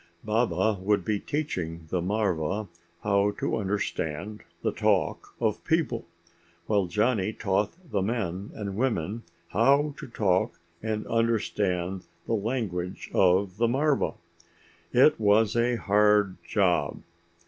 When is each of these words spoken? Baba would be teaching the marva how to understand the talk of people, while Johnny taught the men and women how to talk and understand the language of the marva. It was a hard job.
Baba 0.23 0.79
would 0.81 1.05
be 1.05 1.19
teaching 1.19 1.85
the 1.91 2.01
marva 2.01 2.67
how 3.03 3.29
to 3.39 3.55
understand 3.57 4.41
the 4.63 4.71
talk 4.71 5.35
of 5.39 5.63
people, 5.63 6.07
while 6.65 6.87
Johnny 6.87 7.31
taught 7.31 7.73
the 7.91 8.01
men 8.01 8.49
and 8.55 8.75
women 8.75 9.21
how 9.49 9.93
to 9.99 10.07
talk 10.07 10.59
and 10.81 11.05
understand 11.05 12.05
the 12.25 12.33
language 12.33 13.11
of 13.13 13.57
the 13.57 13.67
marva. 13.67 14.15
It 14.91 15.19
was 15.19 15.55
a 15.55 15.75
hard 15.75 16.37
job. 16.43 17.03